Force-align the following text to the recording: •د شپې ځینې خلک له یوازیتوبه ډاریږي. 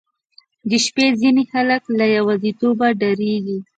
•د 0.69 0.71
شپې 0.85 1.05
ځینې 1.21 1.43
خلک 1.51 1.83
له 1.99 2.05
یوازیتوبه 2.17 2.87
ډاریږي. 3.01 3.57